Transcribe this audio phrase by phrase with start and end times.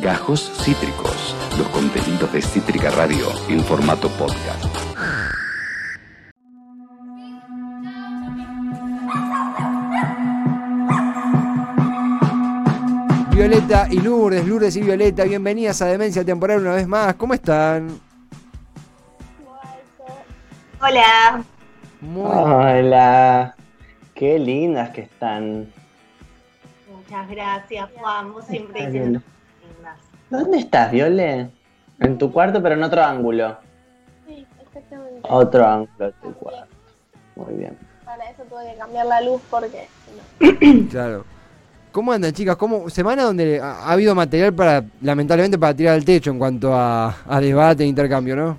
[0.00, 4.64] Gajos Cítricos, los contenidos de Cítrica Radio en formato podcast.
[13.30, 17.14] Violeta y Lourdes, Lourdes y Violeta, bienvenidas a Demencia Temporal una vez más.
[17.16, 18.00] ¿Cómo están?
[20.80, 21.42] Hola.
[22.00, 23.54] Muy Hola,
[24.14, 25.70] qué lindas que están.
[26.90, 28.32] Muchas gracias, Juan.
[28.32, 29.20] Vos siempre
[30.30, 31.50] ¿Dónde estás, Viole?
[31.98, 33.58] En tu cuarto, pero en otro ángulo.
[34.26, 35.20] Sí, exactamente.
[35.28, 36.66] Otro ángulo de tu cuarto.
[37.36, 37.76] Muy bien.
[38.04, 39.88] Para eso tuve que cambiar la luz porque
[40.40, 40.88] no.
[40.88, 41.24] claro.
[41.92, 42.56] ¿Cómo andan, chicas?
[42.56, 46.72] ¿Cómo, semana donde ha, ha habido material para, lamentablemente, para tirar al techo en cuanto
[46.74, 48.58] a, a debate e intercambio, ¿no?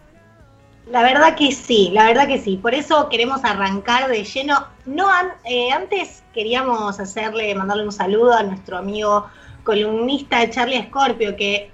[0.91, 2.57] La verdad que sí, la verdad que sí.
[2.57, 4.65] Por eso queremos arrancar de lleno.
[4.85, 9.27] No an- eh, antes queríamos hacerle, mandarle un saludo a nuestro amigo
[9.63, 11.69] columnista Charlie Scorpio, que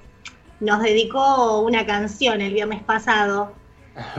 [0.60, 3.54] nos dedicó una canción el viernes pasado.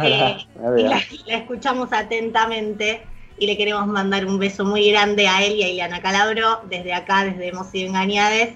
[0.02, 0.36] Eh,
[0.76, 3.02] y la, la escuchamos atentamente
[3.38, 6.92] y le queremos mandar un beso muy grande a él y a Ileana Calabro desde
[6.92, 8.54] acá, desde Hemos sido engañades.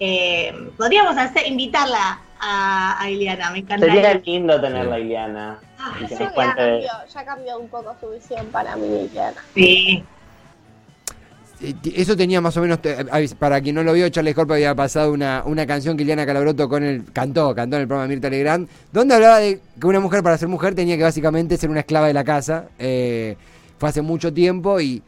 [0.00, 3.94] Eh, podríamos hacer, invitarla a, a Ileana, me encantaría.
[3.94, 5.60] Sería lindo tenerla, Iliana.
[5.78, 9.36] Ah, ya cambió, ya cambió un poco su visión para mí, Liliana.
[9.54, 10.04] Sí,
[11.94, 12.80] Eso tenía más o menos,
[13.38, 16.54] para quien no lo vio, Charles Scorpio había pasado una, una canción que Ileana Calabro
[16.54, 19.86] tocó en el, cantó, cantó en el programa de Mirta Legrand, donde hablaba de que
[19.86, 22.66] una mujer para ser mujer tenía que básicamente ser una esclava de la casa.
[22.80, 23.36] Eh,
[23.78, 25.02] fue hace mucho tiempo y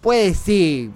[0.00, 0.92] puede sí,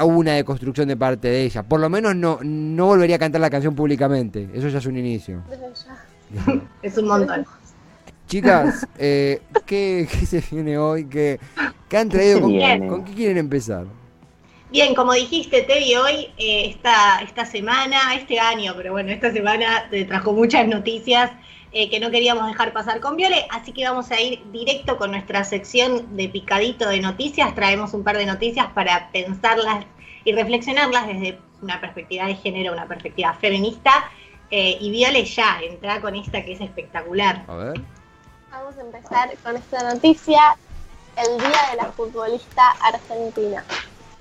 [0.00, 1.64] hubo una deconstrucción de parte de ella.
[1.64, 4.48] Por lo menos no, no volvería a cantar la canción públicamente.
[4.54, 5.42] Eso ya es un inicio.
[6.82, 7.44] Es un montón.
[8.28, 11.06] Chicas, eh, ¿qué, qué se viene hoy?
[11.06, 11.40] ¿Qué,
[11.88, 12.40] qué han traído?
[12.40, 13.86] con qué quieren empezar?
[14.70, 19.88] Bien, como dijiste, Tevi, hoy, eh, esta, esta semana, este año, pero bueno, esta semana
[19.90, 21.32] te trajo muchas noticias
[21.72, 25.10] eh, que no queríamos dejar pasar con Viole, así que vamos a ir directo con
[25.10, 27.52] nuestra sección de picadito de noticias.
[27.56, 29.86] Traemos un par de noticias para pensarlas
[30.24, 34.08] y reflexionarlas desde una perspectiva de género, una perspectiva feminista.
[34.52, 37.44] Eh, y Viole ya entra con esta que es espectacular.
[37.48, 37.80] A ver.
[38.52, 40.56] Vamos a empezar con esta noticia,
[41.16, 43.64] el Día de la Futbolista Argentina.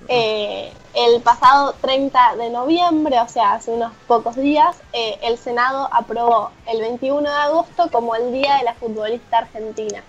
[0.07, 5.87] Eh, el pasado 30 de noviembre, o sea, hace unos pocos días, eh, el Senado
[5.91, 10.03] aprobó el 21 de agosto como el Día de la Futbolista Argentina.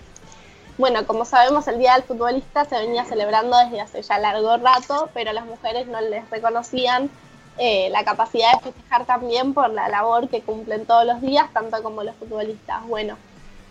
[0.77, 5.09] Bueno, como sabemos, el Día del Futbolista se venía celebrando desde hace ya largo rato,
[5.13, 7.11] pero las mujeres no les reconocían
[7.57, 11.83] eh, la capacidad de festejar también por la labor que cumplen todos los días, tanto
[11.83, 12.87] como los futbolistas.
[12.87, 13.17] Bueno,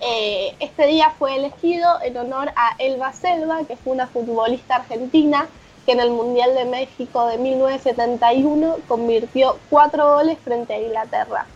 [0.00, 5.48] eh, este día fue elegido en honor a Elba Selva, que fue una futbolista argentina
[5.90, 11.46] que en el Mundial de México de 1971 convirtió cuatro goles frente a Inglaterra.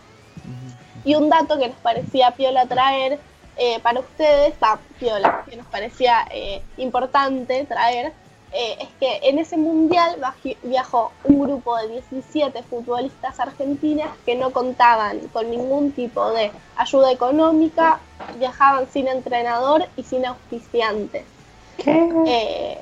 [1.05, 3.17] Y un dato que nos parecía piola traer
[3.55, 8.11] eh, para ustedes, va, piola, que nos parecía eh, importante traer,
[8.51, 10.17] eh, es que en ese mundial
[10.63, 17.09] viajó un grupo de 17 futbolistas argentinas que no contaban con ningún tipo de ayuda
[17.09, 18.01] económica,
[18.37, 21.23] viajaban sin entrenador y sin auspiciantes.
[21.77, 22.81] Eh,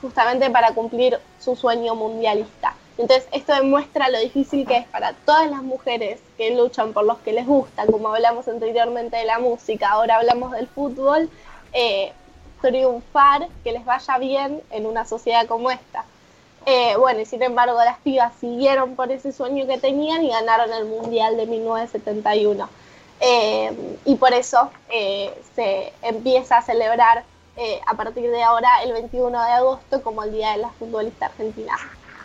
[0.00, 2.74] justamente para cumplir su sueño mundialista.
[2.98, 7.18] Entonces, esto demuestra lo difícil que es para todas las mujeres que luchan por los
[7.18, 11.28] que les gusta, como hablamos anteriormente de la música, ahora hablamos del fútbol,
[11.74, 12.12] eh,
[12.62, 16.06] triunfar, que les vaya bien en una sociedad como esta.
[16.64, 20.72] Eh, bueno, y sin embargo, las pibas siguieron por ese sueño que tenían y ganaron
[20.72, 22.68] el Mundial de 1971.
[23.20, 24.70] Eh, y por eso
[25.54, 27.24] se empieza a celebrar
[27.56, 31.26] eh, a partir de ahora, el 21 de agosto, como el Día de la Futbolista
[31.26, 31.72] Argentina.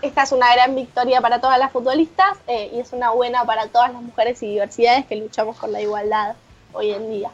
[0.02, 3.68] Esta es una gran victoria para todas las futbolistas eh, y es una buena para
[3.68, 6.36] todas las mujeres y diversidades que luchamos por la igualdad
[6.74, 7.30] hoy en día.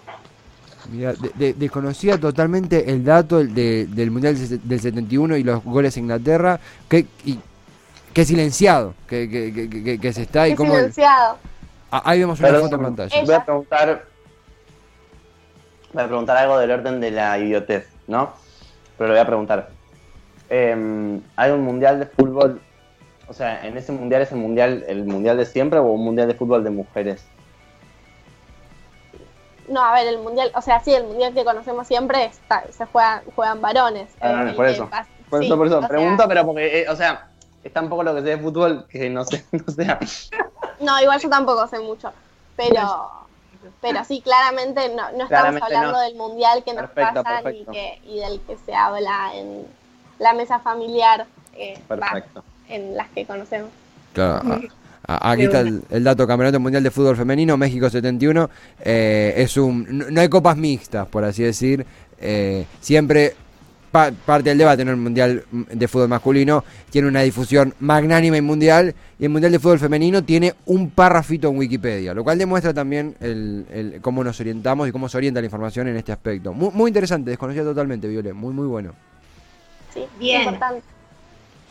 [0.91, 5.37] Mira, de- de- desconocía totalmente el dato del- de- del Mundial del se- del 71
[5.37, 6.59] y los goles a Inglaterra.
[6.89, 7.39] Que, y,
[8.13, 10.75] que silenciado, que, que, que- que- que se está y Qué como...
[10.75, 11.37] silenciado.
[11.91, 13.23] Ah, ahí vemos una Perdón, foto en pantalla.
[13.25, 14.05] Voy a preguntar.
[15.93, 18.33] Voy a preguntar algo del orden de la idiotez, ¿no?
[18.97, 19.69] Pero lo voy a preguntar.
[20.49, 22.61] Eh, ¿Hay un mundial de fútbol?
[23.27, 26.27] O sea, ¿en ese mundial es el mundial, el mundial de siempre o un mundial
[26.27, 27.25] de fútbol de mujeres?
[29.67, 32.85] No, a ver, el mundial, o sea, sí, el mundial que conocemos siempre está, se
[32.85, 34.09] juega, juegan varones.
[34.21, 34.89] Varones, Eh, por eso.
[35.29, 35.79] Por sí, eso, por eso.
[35.79, 37.27] sea, Pregunto, pero porque, eh, o sea,
[37.63, 39.85] es tan poco lo que sé de fútbol que no sé, no sé.
[40.79, 42.13] No, igual yo tampoco sé mucho,
[42.55, 43.11] pero
[43.81, 45.99] pero sí, claramente no, no estamos hablando no.
[46.01, 47.71] del mundial que nos Perfecto, perfecto.
[47.71, 49.65] Y, que, y del que se habla en
[50.19, 52.23] la mesa familiar, eh, va,
[52.69, 53.69] en las que conocemos.
[54.13, 54.41] Claro,
[55.07, 55.69] A- Aquí De está una.
[55.69, 58.49] el, el dato Campeonato Mundial de Fútbol Femenino, México 71.
[58.81, 61.85] eh, es un, no, no hay copas mixtas, por así decir.
[62.19, 63.35] eh, siempre
[63.97, 68.41] pa- parte del debate en el Mundial de Fútbol Masculino tiene una difusión magnánima y
[68.41, 68.93] mundial.
[69.19, 73.15] Y el Mundial de Fútbol Femenino tiene un párrafito en Wikipedia, lo cual demuestra también
[73.19, 76.53] el, el- cómo nos orientamos y cómo se orienta la información en este aspecto.
[76.53, 78.33] Muy, muy interesante, desconocida totalmente, Viole.
[78.33, 78.93] Muy, muy bueno.
[79.93, 80.41] Sí, Bien.
[80.43, 80.81] importante.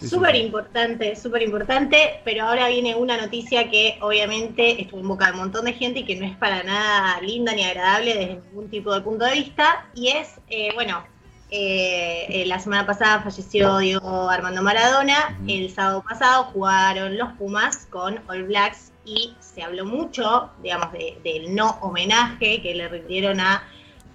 [0.00, 0.42] Sí, sí, Súper sí.
[0.42, 5.38] importante, súper importante, pero ahora viene una noticia que obviamente estuvo en boca de un
[5.38, 8.92] montón de gente y que no es para nada linda ni agradable desde ningún tipo
[8.94, 11.02] de punto de vista, y es, eh, bueno,
[11.50, 17.86] eh, eh, la semana pasada falleció Diego Armando Maradona, el sábado pasado jugaron los Pumas
[17.90, 23.40] con All Blacks y se habló mucho, digamos, de- del no homenaje que le rindieron
[23.40, 23.62] a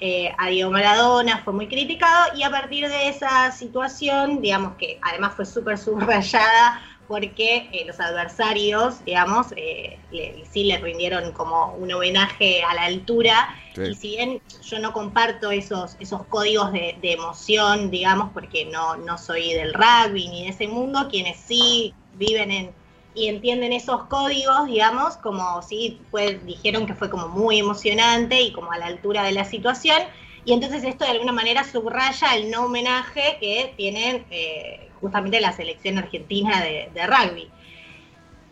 [0.04, 4.98] eh, a Diego Maradona, fue muy criticado y a partir de esa situación, digamos que
[5.00, 11.74] además fue súper subrayada porque eh, los adversarios, digamos, eh, le- sí le rindieron como
[11.76, 13.82] un homenaje a la altura Sí.
[13.84, 18.96] y si bien yo no comparto esos, esos códigos de, de emoción, digamos, porque no,
[18.98, 22.76] no soy del rugby ni de ese mundo, quienes sí viven en
[23.14, 28.54] y entienden esos códigos, digamos, como sí pues, dijeron que fue como muy emocionante y
[28.54, 29.98] como a la altura de la situación.
[30.44, 35.54] Y entonces esto de alguna manera subraya el no homenaje que tienen eh, justamente la
[35.54, 37.54] selección argentina de, rugby.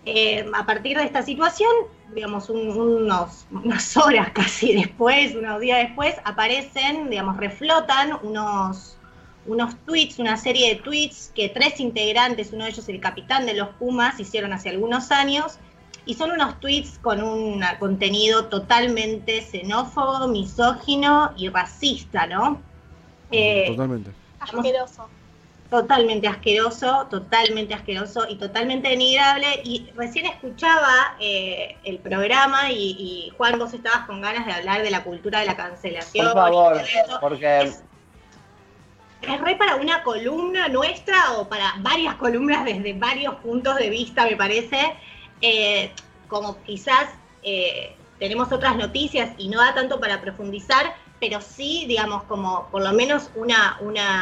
[0.06, 1.69] Eh, a partir de esta situación,
[2.07, 8.97] digamos, un- unos, unas horas casi después, unos días después, aparecen, digamos, reflotan unos,
[9.45, 13.53] unos tweets, una serie de tweets que tres integrantes, uno de ellos el capitán de
[13.56, 15.59] los Pumas, hicieron hace algunos años.
[16.09, 22.59] Y son unos tweets con un contenido totalmente xenófobo, misógino y racista, ¿no?
[23.31, 24.09] Eh, Totalmente.
[24.39, 25.07] Asqueroso.
[25.69, 29.61] totalmente asqueroso, totalmente asqueroso y totalmente denigrable.
[29.63, 34.81] Y recién escuchaba eh, el programa y, y, Juan, vos estabas con ganas de hablar
[34.81, 36.25] de la cultura de la cancelación.
[36.25, 37.19] Por favor, eso.
[37.21, 37.83] porque Es,
[39.21, 44.25] es re para una columna nuestra o para varias columnas desde varios puntos de vista,
[44.25, 44.97] me parece.
[45.41, 45.91] Eh,
[46.27, 47.09] como quizás
[47.44, 52.83] eh, tenemos otras noticias y no da tanto para profundizar, pero sí, digamos, como por
[52.83, 53.77] lo menos una,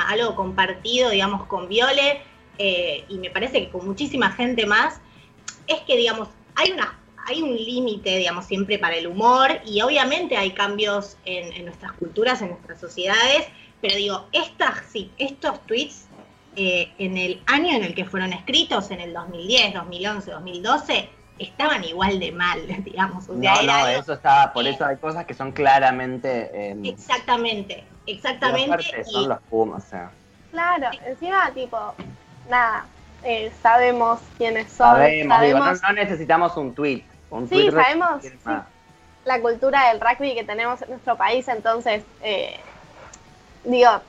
[0.07, 2.21] algo compartido, digamos, con Viole,
[2.57, 4.99] eh, y me parece que con muchísima gente más,
[5.67, 6.99] es que, digamos, hay una
[7.29, 11.91] hay un límite, digamos, siempre para el humor, y obviamente hay cambios en, en nuestras
[11.91, 13.47] culturas, en nuestras sociedades,
[13.81, 16.06] pero digo, estas, sí, estos tweets,
[16.57, 21.09] eh, en el año en el que fueron escritos, en el 2010, 2011, 2012,
[21.39, 23.29] estaban igual de mal, digamos.
[23.29, 25.51] O sea, no, era no, algo- eso está, por eh, eso hay cosas que son
[25.51, 28.85] claramente eh, Exactamente, exactamente.
[28.99, 30.11] y- son los Pumas, o sea.
[30.51, 31.93] Claro, encima, tipo,
[32.49, 32.85] nada,
[33.23, 37.03] eh, sabemos quiénes son, Sabemos, digo, no, necesitamos un tweet.
[37.29, 38.49] Un Sí, tweet sabemos, sí.
[39.25, 42.57] la cultura del rugby que tenemos en nuestro país, entonces, eh,
[43.65, 44.01] digo,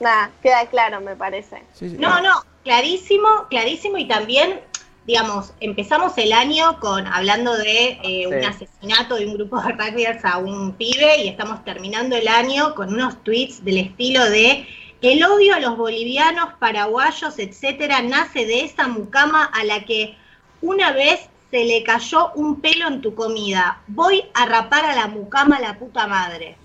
[0.00, 1.62] nada, queda claro, me parece.
[1.74, 1.96] Sí, sí.
[1.98, 4.60] No, no, clarísimo, clarísimo y también,
[5.06, 8.46] digamos, empezamos el año con hablando de eh, un Sí.
[8.46, 12.92] asesinato de un grupo de rugbyers a un pibe y estamos terminando el año con
[12.94, 14.66] unos tweets del estilo de
[15.00, 20.16] el odio a los bolivianos, paraguayos, etcétera, nace de esa mucama a la que
[20.60, 21.20] una vez
[21.52, 23.80] se le cayó un pelo en tu comida.
[23.86, 26.56] Voy a rapar a la mucama la puta madre.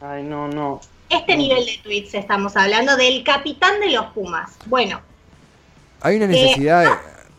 [0.00, 0.80] Ay, no, no.
[1.08, 4.50] Este nivel de tweets estamos hablando del capitán de los Pumas.
[4.66, 5.00] Bueno,
[6.02, 6.90] Hay una necesidad de...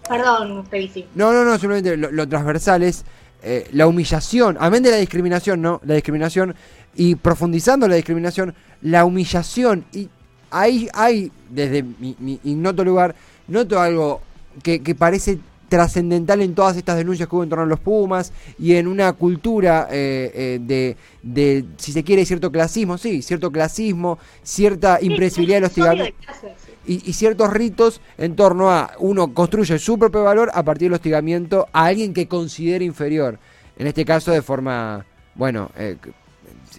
[0.08, 1.06] Perdón, Felici.
[1.14, 3.06] No, no, no, simplemente lo, lo transversal es
[3.44, 5.80] eh, la humillación, amén de la discriminación, ¿no?
[5.86, 6.56] La discriminación
[6.96, 9.86] y profundizando la discriminación, la humillación.
[9.94, 10.10] Y
[10.50, 13.14] ahí hay, desde mi, mi ignoto lugar,
[13.48, 14.22] noto algo
[14.64, 15.38] que, que parece
[15.70, 19.14] trascendental en todas estas denuncias que hubo en torno a los Pumas y en una
[19.14, 25.58] cultura eh, eh, de, de, si se quiere, cierto clasismo, sí, cierto clasismo, cierta impresibilidad
[25.58, 26.18] del hostigamiento
[26.86, 30.96] y, y ciertos ritos en torno a uno construye su propio valor a partir del
[30.96, 33.40] hostigamiento a alguien que considera inferior.
[33.78, 35.98] En este caso de forma, bueno, eh,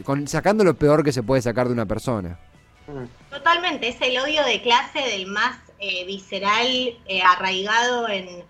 [0.05, 2.39] con, sacando lo peor que se puede sacar de una persona.
[3.31, 8.43] Totalmente, es el odio de clase del más eh, visceral, eh, arraigado en,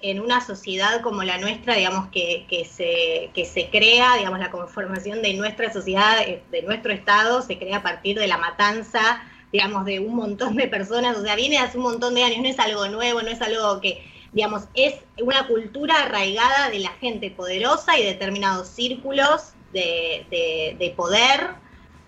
[0.00, 4.50] en una sociedad como la nuestra, digamos, que, que, se, que se crea, digamos, la
[4.50, 9.22] conformación de nuestra sociedad, eh, de nuestro Estado, se crea a partir de la matanza,
[9.52, 12.48] digamos, de un montón de personas, o sea, viene hace un montón de años, no
[12.48, 17.30] es algo nuevo, no es algo que, digamos, es una cultura arraigada de la gente
[17.30, 21.50] poderosa y determinados círculos de, de, de poder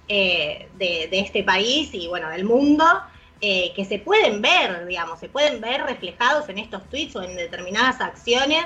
[0.09, 2.85] eh, de, de, este país y, bueno, del mundo.
[3.40, 7.37] Eh, que se pueden ver, digamos, se pueden ver reflejados en estos tweets o en
[7.37, 8.64] determinadas acciones.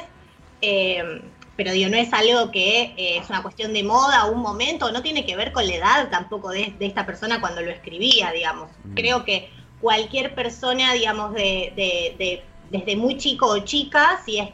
[0.61, 1.23] Eh,
[1.57, 4.91] pero digo, no es algo que eh, es una cuestión de moda o un momento,
[4.91, 8.33] no tiene que ver con la edad tampoco de, de esta persona cuando lo escribía,
[8.33, 8.71] digamos.
[8.85, 8.95] Mm.
[8.95, 9.51] Creo que
[9.81, 14.49] cualquier persona, digamos, de, de- de- desde muy chico o chica, si es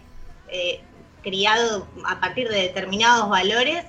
[0.49, 0.81] eh,
[1.23, 3.85] criado a partir de determinados valores,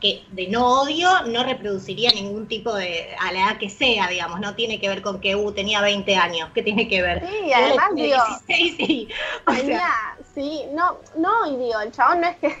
[0.00, 4.40] que de no odio no reproduciría ningún tipo de, a la edad que sea, digamos,
[4.40, 7.26] no tiene que ver con que uh, tenía 20 años, ¿qué tiene que ver?
[7.28, 8.16] Sí, además, digo,
[8.46, 9.08] 16 y,
[9.46, 9.92] o sea, Tenía,
[10.34, 12.54] sí, no, no, y digo, el chabón no es que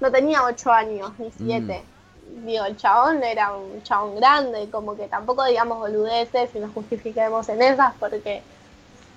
[0.00, 1.82] no tenía ocho años ni siete.
[2.44, 7.48] Digo, el chabón era un chabón grande, como que tampoco digamos boludeces y nos justifiquemos
[7.48, 8.42] en esas porque,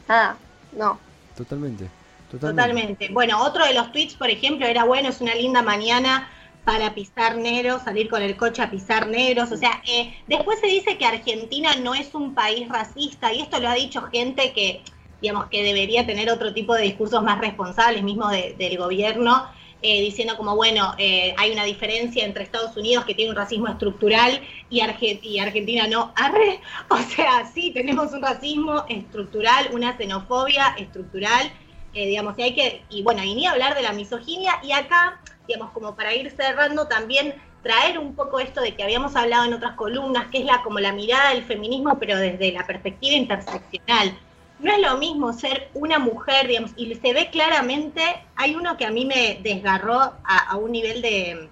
[0.08, 0.38] nada,
[0.74, 1.00] no.
[1.36, 1.90] Totalmente.
[2.30, 2.62] Totalmente.
[2.62, 3.10] Totalmente.
[3.12, 6.30] Bueno, otro de los tweets, por ejemplo, era bueno, es una linda mañana
[6.68, 9.52] para pisar negros, salir con el coche a pisar negros.
[9.54, 13.60] O sea, eh, después se dice que Argentina no es un país racista, y esto
[13.62, 14.84] lo ha dicho gente que,
[15.22, 19.48] digamos, que debería tener otro tipo de discursos más responsables, mismo de- del gobierno,
[19.82, 23.68] eh, diciendo como, bueno, eh, hay una diferencia entre Estados Unidos que tiene un racismo
[23.70, 24.82] estructural y,
[25.22, 26.12] y Argentina no.
[26.18, 26.60] Arre,
[26.90, 31.50] o sea, sí, tenemos un racismo estructural, una xenofobia estructural,
[31.98, 35.22] eh, digamos, y hay que, y bueno, y ni hablar de la misoginia, y acá,
[35.48, 39.54] digamos, como para ir cerrando, también traer un poco esto de que habíamos hablado en
[39.54, 44.20] otras columnas, que es la como la mirada del feminismo, pero desde la perspectiva interseccional.
[44.58, 48.02] No es lo mismo ser una mujer, digamos, y se ve claramente,
[48.36, 51.52] hay uno que a mí me desgarró a, un nivel de,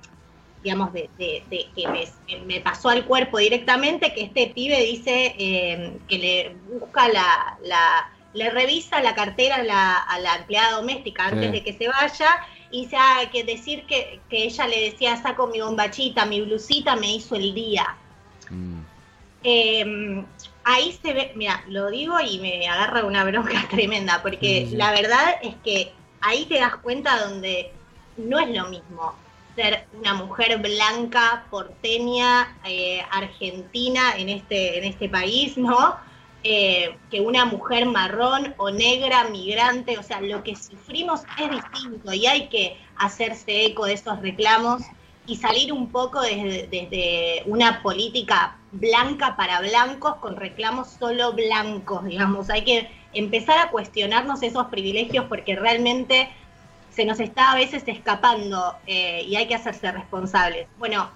[0.62, 6.00] digamos, de, de- de que me, pasó al cuerpo directamente, que este pibe dice eh,
[6.08, 7.58] que le busca la-
[8.36, 11.52] le revisa la cartera a la, a la empleada doméstica antes Sí.
[11.52, 12.28] de que se vaya,
[12.72, 16.96] y dice ah, que decir que, que ella le decía, saco mi bombachita, mi blusita,
[16.96, 17.96] me hizo el día.
[18.50, 18.82] Mm.
[19.44, 20.26] Eh,
[20.66, 25.36] ahí se ve, mira, lo digo y me agarra una bronca tremenda, porque la verdad
[25.42, 27.72] es que ahí te das cuenta donde
[28.18, 29.16] no es lo mismo
[29.56, 35.96] ser una mujer blanca, porteña, eh, argentina en este, en este país, ¿no?
[36.48, 42.14] Eh, que una mujer marrón o negra, migrante, o sea, lo que sufrimos es distinto
[42.14, 44.84] y hay que hacerse eco de esos reclamos
[45.26, 52.52] y salir un poco desde, una política blanca para blancos con reclamos solo blancos, digamos.
[52.52, 56.30] Hay que empezar a cuestionarnos esos privilegios porque realmente
[56.92, 60.68] se nos está a veces escapando eh, y hay que hacerse responsables.
[60.78, 61.10] Bueno,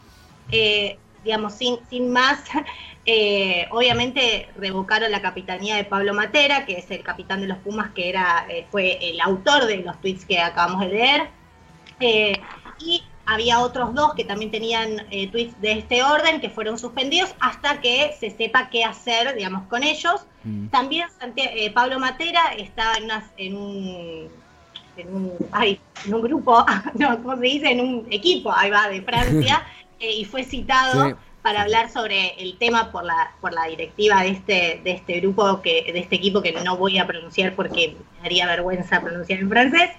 [0.52, 2.44] eh, digamos, sin, sin más,
[3.12, 7.90] eh, obviamente revocaron la capitanía de Pablo Matera, que es el capitán de los Pumas,
[7.96, 11.28] que era eh, fue el autor de los tweets que acabamos de leer.
[12.00, 12.40] Eh,
[12.80, 14.98] y había otros dos que también tenían
[15.32, 19.82] tweets de este orden que fueron suspendidos hasta que se sepa qué hacer, digamos, con
[19.84, 20.26] ellos.
[20.44, 20.68] Mm.
[20.68, 21.08] También
[21.74, 24.30] Pablo Matera estaba en, unas- en un
[24.98, 27.72] en un, ay, en un grupo, no, ¿cómo se dice?
[27.72, 29.64] En un equipo, ahí va, de Francia,
[30.00, 31.16] eh, y fue citado Sí.
[31.42, 35.62] Para hablar sobre el tema por la, por la directiva de este, de este grupo,
[35.62, 39.50] que, de este equipo que no voy a pronunciar porque me daría vergüenza pronunciar en
[39.50, 39.90] francés.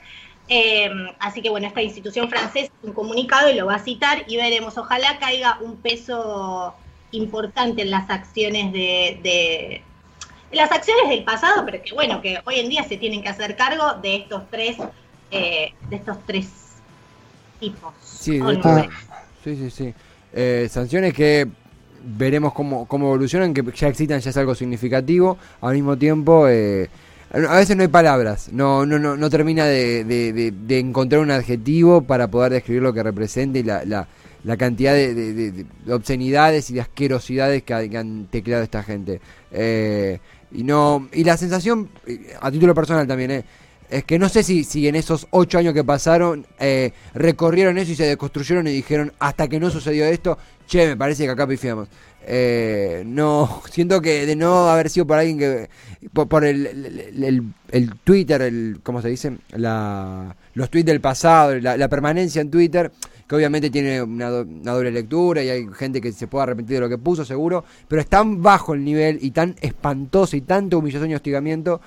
[0.49, 4.37] Eh, así que bueno, esta institución francesa un comunicado y lo va a citar y
[4.37, 6.75] veremos, ojalá caiga un peso
[7.13, 9.83] importante en las acciones de, de-
[10.51, 13.29] en las acciones del pasado, pero que bueno, que hoy en día se tienen que
[13.29, 14.77] hacer cargo de estos tres,
[15.31, 16.49] eh, de estos tres
[17.61, 17.95] tipos.
[18.03, 18.89] Sí, de nueve.
[19.45, 19.95] sí, sí, sí.
[20.33, 21.47] Eh, sanciones que
[22.17, 25.37] veremos cómo, cómo evolucionan, que ya existan, ya es algo significativo.
[25.61, 26.89] Al mismo tiempo, eh,
[27.33, 32.03] a veces no hay palabras, no, no, no, no termina de, de- encontrar un adjetivo
[32.03, 34.09] para poder describir lo que representa y la, la,
[34.43, 35.53] la cantidad de, de- de-
[35.85, 39.21] de obscenidades y de asquerosidades que, ha- que han tecleado esta gente.
[39.53, 40.19] Eh,
[40.53, 43.45] y no y la sensación, eh, a título personal también, eh,
[43.91, 47.93] es que no sé si, si en esos ocho años que pasaron eh, recorrieron eso
[47.93, 51.47] y se deconstruyeron y dijeron hasta que no sucedió esto, che, me parece que acá
[51.47, 51.89] pifiamos.
[52.27, 55.69] Eh, no, siento que de no haber sido por alguien que,
[56.13, 59.39] por, por el, el, Twitter, el, ¿cómo se dice?
[59.57, 62.93] La, los tweets del pasado, la, permanencia en Twitter,
[63.27, 66.89] que obviamente tiene una doble lectura y hay gente que se puede arrepentir de lo
[66.89, 71.11] que puso, seguro, pero es tan bajo el nivel y tan espantoso y tanto humillación
[71.11, 71.81] y hostigamiento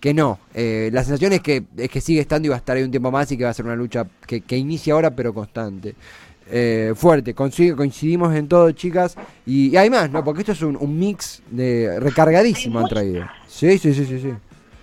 [0.00, 0.38] que no.
[0.54, 2.90] Eh, la sensación es que, es que sigue estando y va a estar ahí un
[2.90, 5.94] tiempo más y que va a ser una lucha que, que inicia ahora pero constante.
[6.52, 9.16] Eh, fuerte, coincidimos en todo, chicas.
[9.46, 10.24] Y, y hay más, ¿no?
[10.24, 13.24] Porque esto es un, un mix de recargadísimo han traído.
[13.46, 14.32] Sí, sí, sí, sí, sí.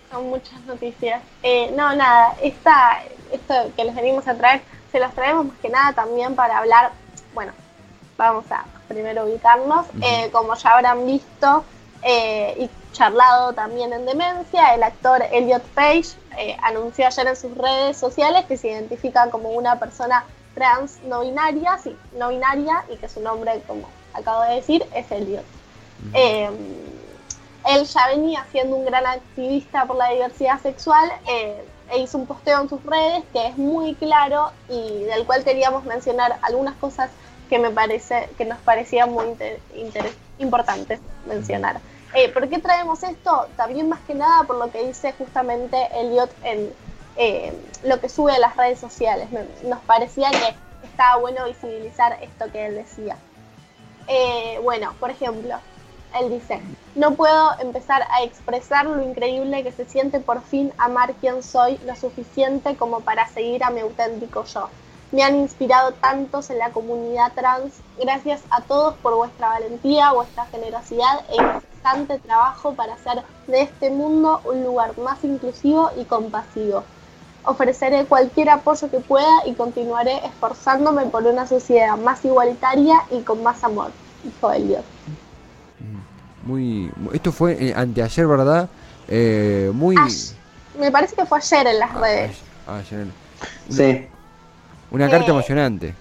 [0.09, 1.21] Son muchas noticias.
[1.43, 5.69] Eh, no, nada, esta, esto que les venimos a traer, se los traemos más que
[5.69, 6.91] nada también para hablar,
[7.33, 7.51] bueno,
[8.17, 11.65] vamos a primero ubicarnos, eh, como ya habrán visto,
[12.03, 14.73] eh, y charlado también en demencia.
[14.73, 19.49] El actor Elliot Page eh, anunció ayer en sus redes sociales que se identifica como
[19.49, 20.25] una persona
[20.55, 25.11] trans no binaria, sí, no binaria, y que su nombre, como acabo de decir, es
[25.11, 25.45] Elliot.
[26.13, 26.49] Eh,
[27.67, 32.25] él ya venía siendo un gran activista por la diversidad sexual eh, e hizo un
[32.25, 37.09] posteo en sus redes que es muy claro y del cual queríamos mencionar algunas cosas
[37.49, 39.35] que me parece que nos parecían muy
[40.39, 41.79] importantes mencionar.
[42.13, 43.47] Eh, ¿Por qué traemos esto?
[43.57, 46.71] También más que nada por lo que dice justamente Elliot en
[47.17, 49.27] eh, lo que sube a las redes sociales.
[49.63, 50.55] nos parecía que
[50.87, 53.17] estaba bueno visibilizar esto que él decía.
[54.07, 55.55] Eh, bueno, por ejemplo,
[56.19, 56.61] él dice,
[56.95, 61.77] no puedo empezar a expresar lo increíble que se siente por fin amar quien soy
[61.85, 64.69] lo suficiente como para seguir a mi auténtico yo.
[65.11, 67.73] Me han inspirado tantos en la comunidad trans.
[67.99, 71.35] Gracias a todos por vuestra valentía, vuestra generosidad e
[72.23, 76.83] trabajo para hacer de este mundo un lugar más inclusivo y compasivo.
[77.43, 83.41] Ofreceré cualquier apoyo que pueda y continuaré esforzándome por una sociedad más igualitaria y con
[83.41, 83.91] más amor,
[84.23, 84.83] dijo Elliot.
[86.43, 88.69] Muy, esto fue eh, anteayer, ¿verdad?
[89.07, 89.95] Eh, muy.
[90.79, 92.37] me parece que fue ayer en las ah, redes.
[92.67, 93.07] Ayer.
[93.69, 94.07] Sí.
[94.91, 95.93] Una carta emocionante.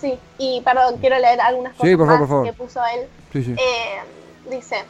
[0.00, 3.08] Sí, y perdón, quiero leer algunas cosas más que puso él.
[3.34, 4.00] Eh,
[4.50, 4.84] dice,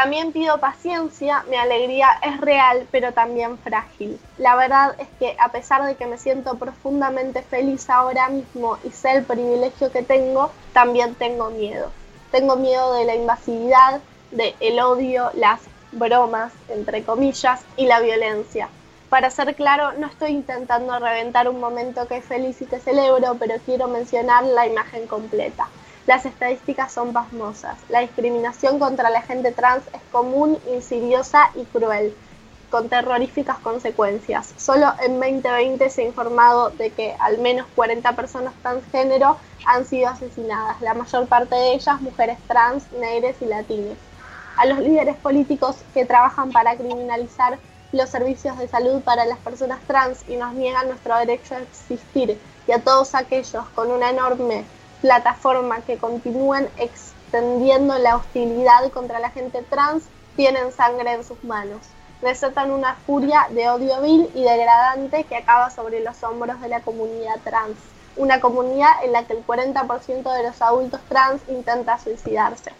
[0.00, 4.16] también pido paciencia, mi alegría es real, pero también frágil.
[4.36, 8.92] La verdad es que a pesar de que me siento profundamente feliz ahora mismo y
[8.92, 11.90] sé el privilegio que tengo, también tengo miedo.
[12.30, 14.00] Tengo miedo de la invasividad,
[14.30, 18.68] de el odio, las bromas, entre comillas, y la violencia.
[19.08, 23.34] Para ser claro, no estoy intentando reventar un momento que es feliz y que celebro,
[23.36, 25.66] pero quiero mencionar la imagen completa.
[26.08, 27.76] Las estadísticas son pasmosas.
[27.90, 32.16] La discriminación contra la gente trans es común, insidiosa y cruel,
[32.70, 34.54] con terroríficas consecuencias.
[34.56, 39.36] Solo en 2020 se ha informado de que al menos 40 personas transgénero
[39.66, 43.98] han sido asesinadas, la mayor parte de ellas mujeres trans, negras y latinas.
[44.56, 47.58] A los líderes políticos que trabajan para criminalizar
[47.92, 52.40] los servicios de salud para las personas trans y nos niegan nuestro derecho a existir
[52.66, 54.64] y a todos aquellos con una enorme
[55.00, 60.04] plataforma que continúen extendiendo la hostilidad contra la gente trans
[60.36, 61.80] tienen sangre en sus manos.
[62.22, 66.80] Desatan una furia de odio vil y degradante que acaba sobre los hombros de la
[66.80, 67.76] comunidad trans.
[68.16, 72.72] Una comunidad en la que el 40% de los adultos trans intenta suicidarse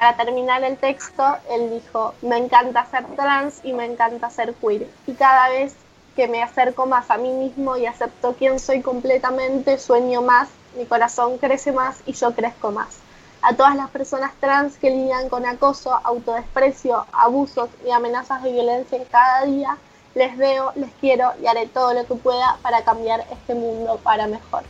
[0.00, 4.88] para terminar el texto, él dijo, me encanta ser trans y me encanta ser queer.
[5.06, 5.76] Y cada vez
[6.16, 10.84] que me acerco más a mí mismo y acepto quién soy completamente, sueño más, mi
[10.86, 12.98] corazón crece más y yo crezco más.
[13.42, 18.98] A todas las personas trans que lidian con acoso, autodesprecio, abusos y amenazas de violencia
[19.10, 19.78] cada día,
[20.14, 24.26] les veo, les quiero y haré todo lo que pueda para cambiar este mundo para
[24.26, 24.64] mejor.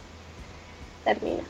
[1.05, 1.43] Termina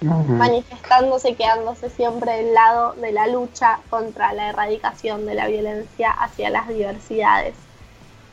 [0.00, 6.50] manifestándose, quedándose siempre del lado de la lucha contra la erradicación de la violencia hacia
[6.50, 7.54] las diversidades.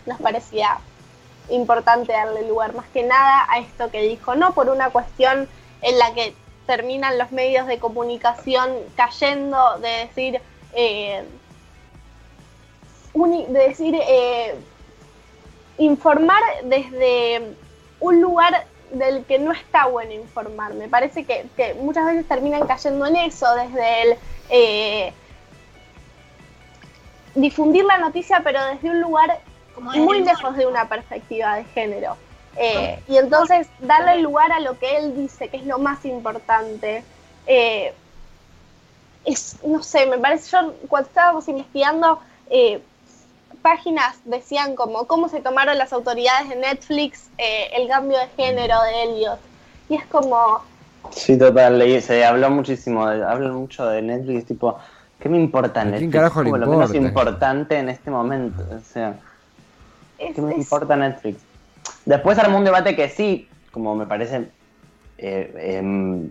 [0.05, 0.77] Nos parecía
[1.49, 5.47] importante darle lugar más que nada a esto que dijo, no por una cuestión
[5.81, 6.33] en la que
[6.65, 10.41] terminan los medios de comunicación cayendo de decir,
[10.73, 11.23] eh,
[13.13, 14.55] de decir, eh,
[15.77, 17.55] informar desde
[17.99, 20.73] un lugar del que no está bueno informar.
[20.73, 21.45] Me parece que,
[21.79, 24.17] muchas veces terminan cayendo en eso, desde el
[24.49, 25.13] eh,
[27.35, 29.39] difundir la noticia, pero desde un lugar
[29.81, 32.17] muy lejos de una perspectiva de género.
[32.57, 37.03] Eh, y entonces darle lugar a lo que él dice, que es lo más importante.
[37.47, 37.93] Eh,
[39.25, 42.19] es, no sé, me parece, yo cuando estábamos investigando,
[43.65, 48.75] páginas decían como cómo se tomaron las autoridades de Netflix eh, el cambio de género
[48.83, 49.39] de Elliot.
[49.89, 50.61] Y es como...
[51.09, 54.77] Sí, total, leí, se habló muchísimo, hablan mucho de Netflix, tipo,
[55.19, 55.99] ¿qué me importa Netflix?
[55.99, 59.15] ¿Quién carajo lo menos importante en este momento, o sea,
[60.17, 61.41] ¿qué me importa Netflix?
[62.05, 64.47] Después armó un debate que sí, como me parece,
[65.17, 66.29] eh, em,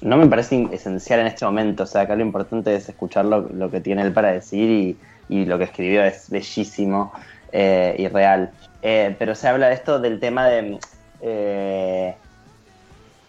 [0.00, 3.40] no me parece esencial en este momento, o sea, acá lo importante es escuchar lo,
[3.40, 4.96] lo que tiene él para decir y
[5.28, 7.12] y lo que escribió es bellísimo
[7.52, 8.50] eh, y real.
[8.82, 10.78] Eh, pero se habla de esto del tema de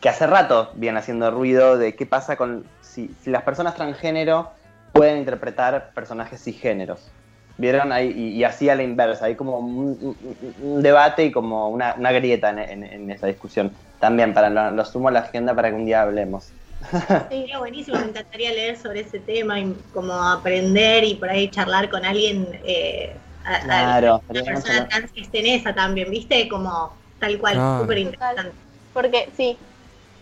[0.01, 4.51] que hace rato viene haciendo ruido de qué pasa con si, las personas transgénero
[4.91, 7.09] pueden interpretar personajes cisgéneros.
[7.57, 7.91] ¿Vieron?
[7.91, 13.09] Ahí, y, así a la inversa, hay como un, debate y como una, grieta en,
[13.11, 13.77] esa discusión.
[13.99, 16.53] También, para lo, sumo a la agenda para que un día hablemos.
[17.29, 21.49] Sí, sería buenísimo, me encantaría leer sobre ese tema y como aprender y por ahí
[21.49, 25.45] charlar con alguien, eh, a- a- Claro, una estaría persona mucho trans que esté en
[25.47, 26.47] esa también, ¿viste?
[26.49, 27.81] Como tal cual, Claro.
[27.81, 28.53] súper interesante.
[28.93, 29.57] Porque sí,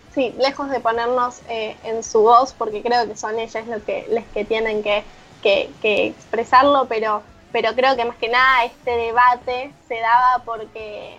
[0.09, 4.05] sí, lejos de ponernos eh, en su voz, porque creo que son ellas lo que,
[4.09, 5.03] las que tienen que,
[5.43, 11.17] que- que expresarlo, pero, pero creo que más que nada este debate se daba porque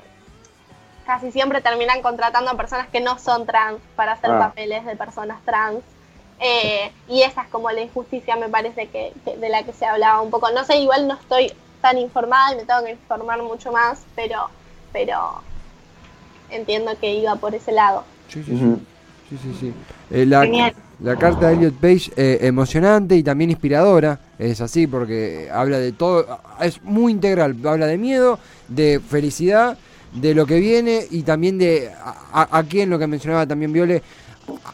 [1.07, 4.39] casi siempre terminan contratando a personas que no son trans para hacer Ah.
[4.39, 5.83] papeles de personas trans.
[6.41, 9.87] Eh, y esa es como la injusticia, me parece, que, que- de la que se
[9.87, 10.51] hablaba un poco.
[10.51, 14.49] No sé, igual no estoy tan informada y me tengo que informar mucho más, pero,
[14.93, 15.43] pero
[16.51, 18.05] entiendo que iba por ese lado.
[18.29, 18.87] Sí, sí, sí.
[19.29, 19.75] Sí, sí, sí.
[20.11, 20.75] Eh, la, Genial.
[21.01, 25.93] La carta de Elliot Page, eh, emocionante y también inspiradora, es así, porque habla de
[25.93, 26.27] todo,
[26.61, 29.77] es muy integral, habla de miedo, de felicidad,
[30.15, 31.91] de lo que viene y también de
[32.33, 34.03] a, a- quién, lo que mencionaba también Viole,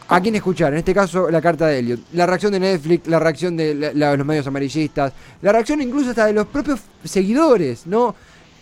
[0.09, 3.19] a quién escuchar, en este caso la carta de Elliot, la reacción de Netflix, la
[3.19, 7.87] reacción de la- la- los medios amarillistas, la reacción incluso hasta de los propios seguidores,
[7.87, 8.15] ¿no?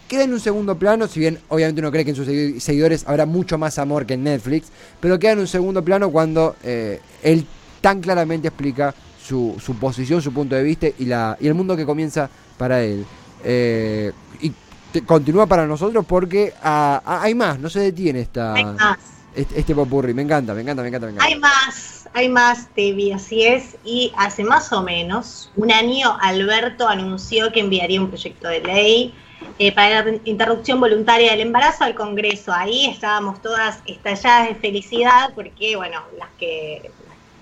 [0.09, 3.05] Queda en un segundo plano, si bien obviamente uno cree que en sus segui- seguidores
[3.07, 4.69] habrá mucho más amor que en Netflix,
[5.01, 7.47] pero queda en un segundo plano cuando eh, él
[7.83, 11.77] tan claramente explica su, su posición, su punto de vista y, la, y el mundo
[11.77, 13.05] que comienza para él.
[13.45, 14.51] Eh, y
[14.93, 18.99] te- continúa para nosotros porque ah, ah, hay más, no se detiene esta, Hay más.
[19.37, 20.15] este, este popurrí.
[20.15, 21.27] Me encanta, me encanta, me encanta, me encanta.
[21.31, 23.77] Hay más, hay más, Tevi, así es.
[23.85, 29.15] Y hace más o menos un año Alberto anunció que enviaría un proyecto de ley
[29.59, 32.53] eh, para la interrupción voluntaria del embarazo al Congreso.
[32.53, 36.91] Ahí estábamos todas estalladas de felicidad porque, bueno, las que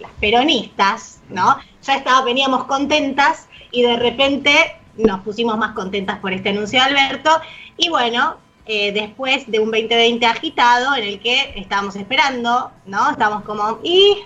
[0.01, 1.57] las peronistas, ¿no?
[1.83, 6.87] Ya estaba, veníamos contentas y de repente nos pusimos más contentas por este anuncio de
[6.87, 7.31] Alberto.
[7.77, 13.11] Y bueno, eh, después de un 2020 agitado en el que estábamos esperando, ¿no?
[13.11, 14.19] Estábamos como, ¿y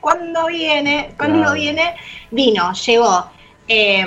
[0.00, 1.12] cuándo viene?
[1.16, 1.54] ¿Cuándo Claro.
[1.54, 1.94] viene?
[2.30, 3.26] Vino, llegó.
[3.72, 4.04] Eh,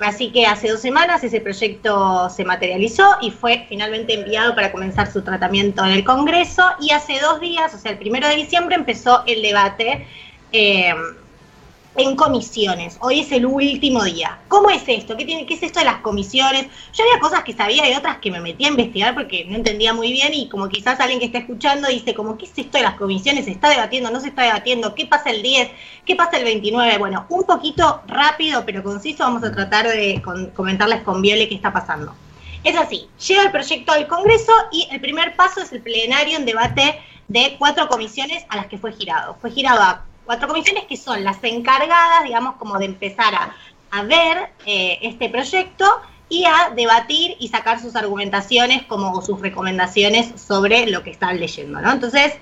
[0.00, 5.12] así que hace dos semanas ese proyecto se materializó y fue finalmente enviado para comenzar
[5.12, 6.64] su tratamiento en el Congreso.
[6.80, 10.04] Y hace dos días, o sea, el primero de diciembre empezó el debate
[10.50, 10.92] eh,
[11.96, 12.96] en comisiones.
[13.00, 14.38] Hoy es el último día.
[14.48, 15.16] ¿Cómo es esto?
[15.16, 16.66] ¿Qué, tiene, ¿Qué es esto de las comisiones?
[16.92, 19.92] Yo había cosas que sabía y otras que me metí a investigar porque no entendía
[19.94, 22.84] muy bien y como quizás alguien que está escuchando dice como, ¿qué es esto de
[22.84, 23.44] las comisiones?
[23.44, 24.10] ¿Se está debatiendo?
[24.10, 24.94] ¿No se está debatiendo?
[24.94, 25.70] ¿Qué pasa el 10?
[26.04, 26.98] ¿Qué pasa el 29?
[26.98, 31.54] Bueno, un poquito rápido pero conciso vamos a tratar de con- comentarles con Viole qué
[31.54, 32.14] está pasando.
[32.64, 36.46] Es así, llega el proyecto al Congreso y el primer paso es el plenario en
[36.46, 39.36] debate de cuatro comisiones a las que fue girado.
[39.40, 43.56] Fue girado a cuatro comisiones que son las encargadas, digamos, como de empezar a,
[43.90, 45.84] a ver eh, este proyecto
[46.28, 51.80] y a debatir y sacar sus argumentaciones como sus recomendaciones sobre lo que están leyendo,
[51.80, 51.92] ¿no?
[51.92, 52.34] Entonces,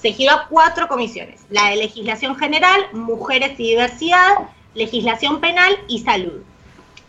[0.00, 1.40] se giró a cuatro comisiones.
[1.50, 4.34] La de legislación general, mujeres y diversidad,
[4.74, 6.42] legislación penal y salud.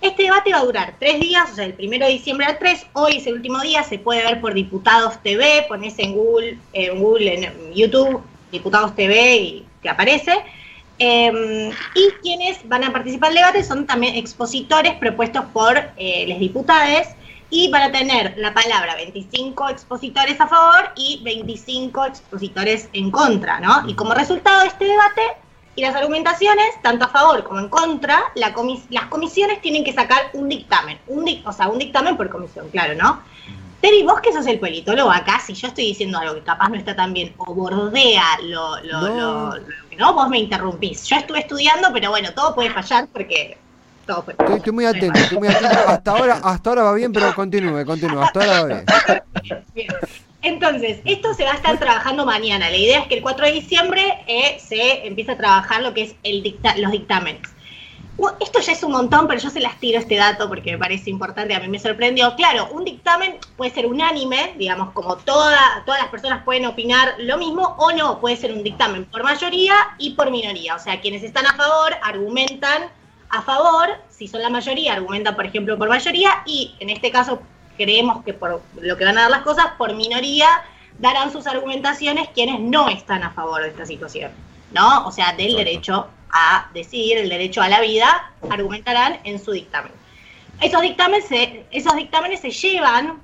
[0.01, 2.87] Este debate va a durar tres días, o sea, el primero de diciembre al 3,
[2.93, 6.99] hoy es el último día, se puede ver por Diputados TV, pones en Google, en
[6.99, 10.33] Google, en YouTube, Diputados TV y aparece.
[10.99, 16.39] Eh, y quienes van a participar del debate son también expositores propuestos por eh, los
[16.39, 17.07] diputados
[17.49, 23.59] y van a tener la palabra 25 expositores a favor y 25 expositores en contra,
[23.59, 23.87] ¿no?
[23.87, 25.21] Y como resultado de este debate
[25.75, 28.51] y las argumentaciones, tanto a favor como en contra, las
[29.09, 33.21] comisiones tienen que sacar un dictamen, un o sea, un dictamen por comisión, claro, ¿no?
[33.81, 36.75] Teri, vos que sos el politólogo acá, si yo estoy diciendo algo que capaz no
[36.75, 39.09] está tan bien o bordea lo, lo, No.
[39.09, 41.05] lo- lo que no, vos me interrumpís.
[41.05, 43.57] Yo estuve estudiando, pero bueno, todo puede fallar porque
[44.07, 45.77] todo puede Estoy, estoy muy atento, estoy muy atento.
[45.87, 48.19] Hasta ahora, hasta ahora va bien, pero continúe, continúe.
[48.19, 48.85] Hasta ahora va bien.
[49.75, 49.87] Bien.
[50.41, 52.69] Entonces, esto se va a estar trabajando mañana.
[52.69, 56.03] La idea es que el 4 de diciembre eh, se empieza a trabajar lo que
[56.03, 57.41] es el dicta- los dictámenes.
[58.39, 61.11] Esto ya es un montón, pero yo se las tiro este dato porque me parece
[61.11, 62.35] importante, a mí me sorprendió.
[62.35, 67.37] Claro, un dictamen puede ser unánime, digamos, como toda, todas las personas pueden opinar lo
[67.37, 70.75] mismo, o no, puede ser un dictamen por mayoría y por minoría.
[70.75, 72.89] O sea, quienes están a favor argumentan
[73.29, 77.41] a favor, si son la mayoría, argumentan, por ejemplo, por mayoría, y en este caso
[77.75, 80.47] creemos que por lo que van a dar las cosas, por minoría
[80.97, 84.31] darán sus argumentaciones quienes no están a favor de esta situación,
[84.71, 85.05] ¿no?
[85.05, 89.91] O sea, del derecho a decidir, el derecho a la vida, argumentarán en su dictamen.
[90.61, 93.21] Esos dictámenes se, esos dictámenes se llevan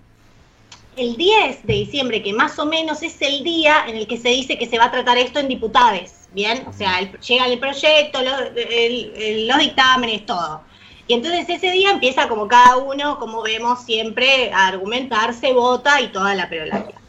[0.95, 4.29] el 10 de diciembre, que más o menos es el día en el que se
[4.29, 6.63] dice que se va a tratar esto en diputades, ¿bien?
[6.67, 10.61] O sea, llega el proyecto, los dictámenes, todo.
[11.07, 15.99] Y entonces ese día empieza como cada uno, como vemos siempre, a argumentar, se vota
[15.99, 17.02] y toda la perolaria.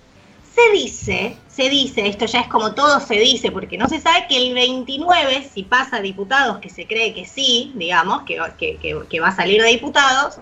[0.55, 4.27] Se dice, se dice, esto ya es como todo se dice, porque no se sabe
[4.29, 8.77] que el 29, si pasa a diputados, que se cree que sí, digamos, que, que-
[8.77, 10.39] que- que va a salir de diputados,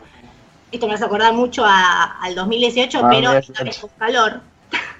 [0.70, 4.40] esto me hace acordar mucho a- al 2018, Ah, pero mira, esta vez con calor.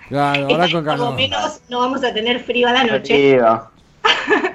[0.09, 1.15] Claro, ahora con por lo calor.
[1.15, 3.39] menos no vamos a tener frío a la noche.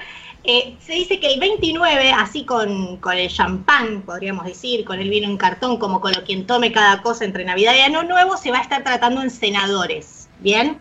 [0.50, 5.10] Eh, se dice que el 29, así con, con el champán, podríamos decir, con el
[5.10, 8.38] vino en cartón, como con lo quien tome cada cosa entre Navidad y Año Nuevo,
[8.38, 10.17] se va a estar tratando en senadores.
[10.40, 10.80] ¿Bien?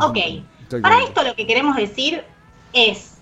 [0.00, 0.16] Ok.
[0.62, 2.22] Estoy Para esto lo que queremos decir
[2.72, 3.18] es,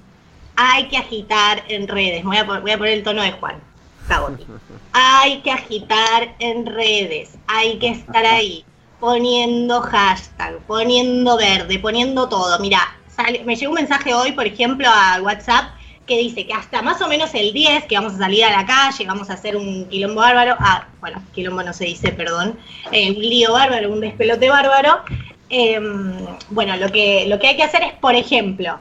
[0.57, 2.25] hay que agitar en redes.
[2.25, 3.57] Voy a, voy a poner el tono de Juan.
[4.93, 8.65] Hay que agitar en redes, hay que estar ahí,
[8.99, 12.59] poniendo hashtag, poniendo verde, poniendo todo.
[12.59, 12.81] Mira,
[13.15, 15.73] sale- me llegó un mensaje hoy, por ejemplo, a WhatsApp
[16.09, 18.67] que dice que hasta más o menos el 10, que vamos a salir a la
[18.67, 22.59] calle, vamos a hacer un quilombo bárbaro, ah, bueno, quilombo no se dice, perdón,
[22.91, 25.03] eh, un lío bárbaro, un despelote bárbaro.
[25.51, 28.79] Em, bueno, lo que, lo que hay que hacer es, por ejemplo,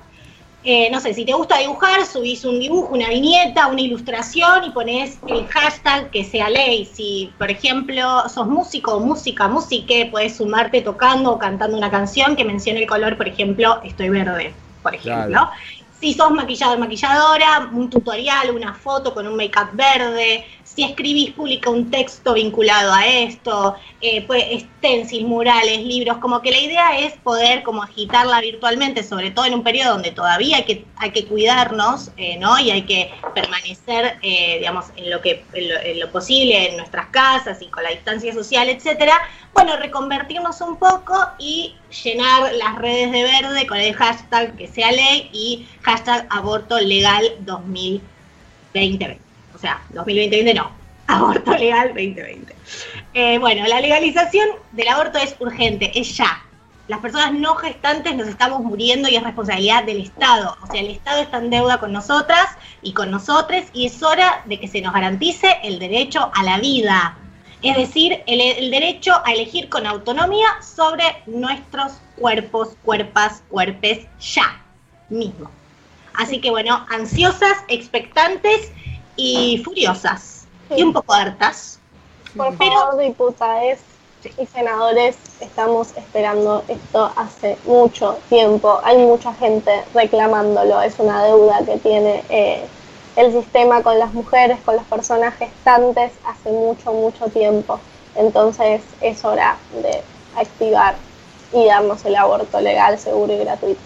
[0.63, 4.72] eh, no sé, si te gusta dibujar, subís un dibujo, una viñeta, una ilustración y
[4.72, 6.84] pones el hashtag que sea ley.
[6.84, 12.36] Si, por ejemplo, sos músico o música, músique, puedes sumarte tocando o cantando una canción
[12.36, 15.28] que mencione el color, por ejemplo, estoy verde, por ejemplo.
[15.28, 15.52] Claro.
[15.99, 20.45] Si sos maquillador, maquilladora, un tutorial, una foto con un make-up verde.
[20.78, 23.76] Si escribís, publica un texto vinculado a esto.
[24.00, 26.20] Eh, pues, stencil, murales, libros.
[26.20, 30.12] Como que la idea es poder como agitarla virtualmente, sobre todo en un periodo donde
[30.12, 32.60] todavía hay que, hay que cuidarnos, eh, ¿no?
[32.60, 36.78] Y hay que permanecer, eh, digamos, en lo, que, en lo, en lo posible en
[36.78, 39.20] nuestras casas y con la distancia social, etcétera.
[39.56, 44.92] Bueno, reconvertirnos un poco y llenar las redes de verde con el hashtag que sea
[44.92, 49.27] ley y hashtag aborto legal 2020.
[49.58, 50.70] O sea, 2020 no,
[51.08, 52.56] aborto legal 2020.
[53.15, 56.43] Eh, bueno, la legalización del aborto es urgente, es ya.
[56.88, 60.56] Las personas no gestantes nos estamos muriendo y es responsabilidad del Estado.
[60.62, 62.46] O sea, el Estado está en deuda con nosotras
[62.84, 66.60] y con nosotros y es hora de que se nos garantice el derecho a la
[66.60, 67.17] vida.
[67.63, 74.62] Es decir, el, el derecho a elegir con autonomía sobre nuestros cuerpos, cuerpas, cuerpes, ya
[75.10, 75.50] mismo.
[76.13, 78.72] Así que bueno, ansiosas, expectantes
[79.17, 80.45] y furiosas.
[80.75, 81.80] Y un poco hartas.
[82.36, 83.80] Por Pero- favor, diputados
[84.38, 88.80] y senadores, estamos esperando esto hace mucho tiempo.
[88.84, 90.82] Hay mucha gente reclamándolo.
[90.82, 92.65] Es una deuda que tiene eh,
[93.15, 97.80] el sistema con las mujeres, con las personas gestantes hace mucho, mucho tiempo.
[98.15, 100.01] Entonces es hora de
[100.36, 100.95] activar
[101.53, 103.80] y darnos el aborto legal, seguro y gratuito.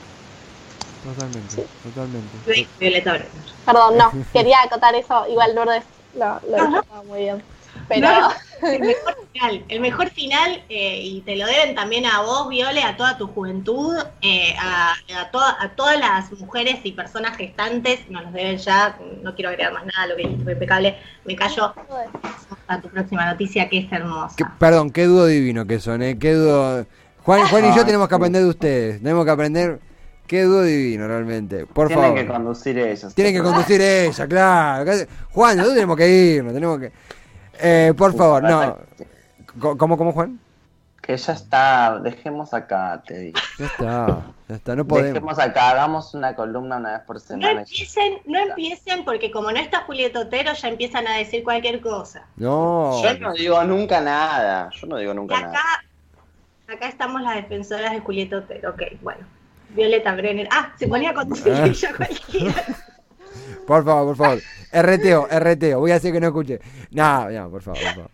[1.03, 2.67] Totalmente, totalmente.
[2.79, 3.31] Violeta Brenner.
[3.65, 5.27] Perdón, no, quería acotar eso.
[5.27, 5.83] Igual Lourdes
[6.15, 7.41] lo, lo muy bien.
[7.87, 8.29] Pero No,
[8.67, 12.83] el mejor final, el mejor final eh, y te lo deben también a vos, Viole,
[12.83, 18.07] a toda tu juventud, eh, a, a, toda- a todas las mujeres y personas gestantes,
[18.09, 21.35] nos los deben ya, no quiero agregar más nada, lo que dijiste fue impecable, me
[21.35, 21.73] callo
[22.67, 24.35] a tu próxima noticia que es hermosa.
[24.59, 26.17] Perdón, qué dúo divino que son, ¿eh?
[26.19, 26.85] Qué dúo...
[27.23, 29.01] Juan, Juan y yo Ay, tenemos que aprender de ustedes.
[29.01, 29.79] Tenemos que aprender
[30.31, 31.65] qué dúo divino realmente.
[31.65, 32.19] Por tienen favor.
[32.21, 33.13] que conducir ellos.
[33.13, 34.89] Tienen que conducir ella, claro.
[35.31, 36.93] Juan, nosotros tenemos que irnos, tenemos que...
[37.59, 38.77] Eh, por favor, no.
[39.77, 40.39] ¿Cómo, cómo, Juan?
[41.01, 43.39] Que ya está, dejemos acá, te digo.
[43.59, 45.15] Ya está, ya está, no podemos.
[45.15, 47.61] Dejemos acá, hagamos una columna una vez por No semana.
[47.63, 52.25] empiecen, no empiecen porque como no está Julieta Otero ya empiezan a decir cualquier cosa.
[52.37, 53.03] No.
[53.03, 55.49] Yo no digo nunca nada, yo no digo nunca nada.
[55.49, 55.83] acá,
[56.73, 59.40] acá estamos las defensoras de Julieta Otero, ok, bueno.
[59.75, 60.47] Violeta Brenner.
[60.51, 61.65] Ah, se ponía a conducir Ah.
[61.65, 62.63] ella cualquiera.
[63.67, 64.41] Por favor, por favor.
[64.73, 65.79] RTO, RTO.
[65.79, 66.59] Voy a hacer que no escuche.
[66.89, 68.11] No, no, por favor, por favor.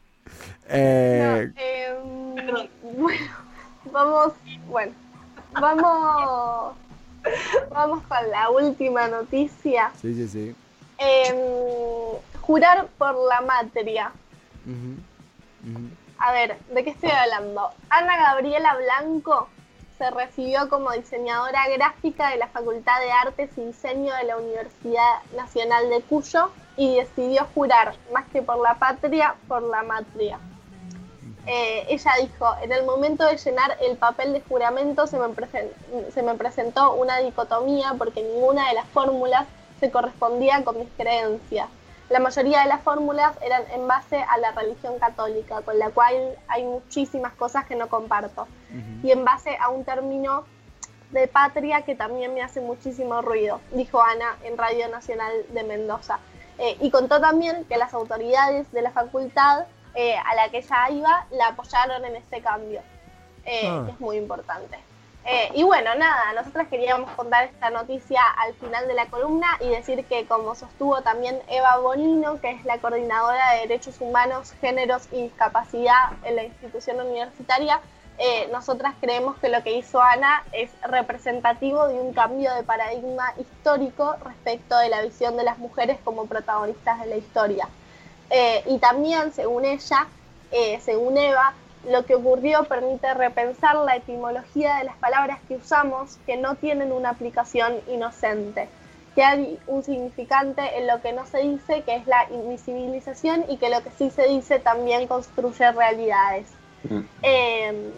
[0.70, 2.68] Eh, No, em,
[2.98, 3.28] bueno,
[3.92, 4.34] vamos,
[4.68, 4.92] bueno,
[5.54, 6.76] vamos,
[7.72, 9.92] vamos con la última noticia.
[10.02, 10.56] sí, sí, sí.
[11.00, 11.36] Em,
[12.42, 13.42] jurar por la
[14.66, 14.98] ujú.
[16.20, 17.70] A ver, ¿de qué estoy hablando?
[17.90, 19.48] Ana Gabriela Blanco
[19.98, 25.22] se recibió como diseñadora gráfica de la Facultad de Artes y Diseño de la Universidad
[25.36, 30.40] Nacional de Cuyo y decidió jurar, más que por la patria, por la matria.
[31.48, 35.72] Eh, ella dijo, en el momento de llenar el papel de juramento se me, presen-
[36.14, 39.46] se me presentó una dicotomía porque ninguna de las fórmulas
[39.80, 41.70] se correspondía con mis creencias.
[42.10, 46.38] La mayoría de las fórmulas eran en base a la religión católica, con la cual
[46.48, 48.48] hay muchísimas cosas que no comparto.
[49.04, 50.46] Y en base a un término
[51.12, 56.20] de patria que también me hace muchísimo ruido, dijo Ana en Radio Nacional de Mendoza.
[56.60, 60.90] Eh, y contó también que las autoridades de la facultad eh, a la que ella
[60.92, 62.82] iba la apoyaron en este cambio.
[63.50, 63.84] eh, Ah.
[63.86, 64.78] que es muy importante.
[65.30, 69.68] Eh, y bueno, nada, nosotras queríamos contar esta noticia al final de la columna y
[69.68, 75.10] decir que como sostuvo también Eva Bonino, que es la coordinadora de Derechos Humanos, Géneros
[75.12, 77.82] y Discapacidad en la institución universitaria,
[78.20, 83.34] eh, nosotras creemos que lo que hizo Ana es representativo de un cambio de paradigma
[83.38, 87.68] histórico respecto de la visión de las mujeres como protagonistas de la historia.
[88.30, 90.08] Eh, y también, según ella,
[90.52, 91.54] eh, según Eva,
[91.88, 96.92] lo que ocurrió permite repensar la etimología de las palabras que usamos que no tienen
[96.92, 98.68] una aplicación inocente,
[99.16, 103.58] que hay un significante en lo que no se dice, que es la invisibilización, y
[103.58, 106.48] que lo que sí se dice también construye realidades.
[106.90, 107.00] Mm.
[107.24, 107.92] Eh,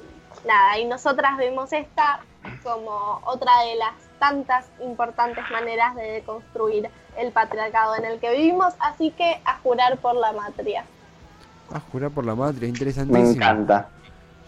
[0.45, 2.21] nada, y nosotras vemos esta
[2.63, 8.73] como otra de las tantas importantes maneras de deconstruir el patriarcado en el que vivimos,
[8.79, 10.85] así que a jurar por la matria.
[11.73, 13.31] Ah, jurar por la Me interesantísimo.
[13.31, 13.89] encanta.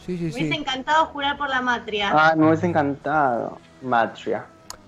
[0.05, 2.09] Sí, sí, Me hubiese encantado jurar por la matria.
[2.11, 3.57] Ah, me hubiese encantado.
[3.83, 4.45] Matria.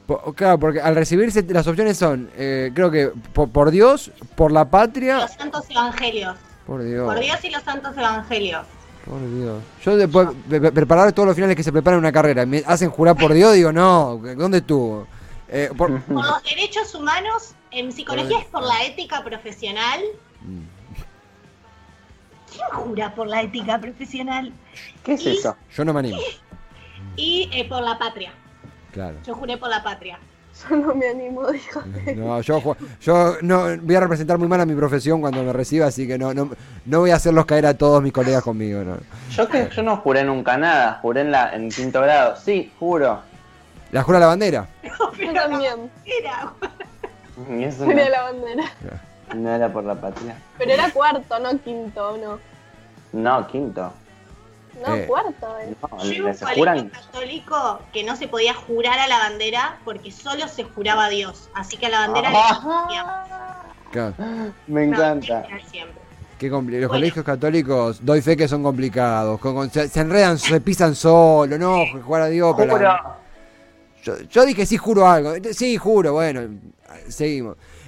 [0.08, 4.52] Po- claro, porque al recibirse las opciones son, eh, creo que po- por, Dios, por
[4.52, 5.20] la patria.
[5.20, 6.36] Los santos evangelios.
[6.66, 7.06] Por Dios.
[7.06, 8.66] Por Dios y los santos evangelios.
[9.06, 9.62] Por Dios.
[9.84, 12.90] Yo después de preparar todos los finales que se preparan en una carrera, me hacen
[12.90, 15.08] jurar por Dios, digo, no, ¿dónde estuvo?
[15.48, 20.00] Eh, por- Por los derechos humanos, en psicología es por la ética profesional.
[22.54, 24.54] ¿Quién jura por la ética profesional?
[25.04, 25.56] ¿Qué es Y- eso?
[25.76, 26.20] yo no me animo.
[27.16, 28.32] Y eh, por la patria.
[28.92, 29.18] Claro.
[29.26, 30.20] Yo juré por la patria.
[30.70, 31.82] Yo no me animo, dijo.
[32.16, 35.88] No, yo, yo no voy a representar muy mal a mi profesión cuando me reciba,
[35.88, 36.52] así que no, no,
[36.86, 38.84] no voy a hacerlos caer a todos mis colegas conmigo.
[38.84, 38.98] No.
[39.32, 42.36] Yo que yo no juré nunca nada, juré en la en quinto grado.
[42.36, 43.20] Sí, juro.
[43.92, 44.68] ¿La jura la bandera?
[45.20, 45.90] Yo también.
[46.06, 46.52] Era.
[47.50, 48.64] Y eso Juré no, la bandera.
[49.36, 50.36] No era por la patria.
[50.58, 52.40] Pero era cuarto, no quinto, no.
[53.14, 53.92] No, quinto.
[54.86, 55.06] No, Eh.
[55.08, 55.60] cuarto.
[55.60, 55.76] eh.
[55.82, 56.90] No, Yo un se colegio juran.
[56.90, 61.50] católico que no se podía jurar a la bandera porque solo se juraba a Dios.
[61.54, 62.88] Así que a la bandera Ah.
[62.90, 64.14] le Claro.
[64.68, 65.46] Me encanta.
[66.40, 66.90] Qué compli- Los Bueno.
[66.90, 69.40] colegios católicos, doy fe que son complicados.
[69.40, 72.54] con- con- se, se enredan, se pisan solo, no, jugar a Dios.
[72.56, 72.98] Juro.
[74.04, 75.34] yo, yo dije sí juro algo.
[75.54, 76.42] Sí, juro, bueno,
[77.08, 77.56] seguimos.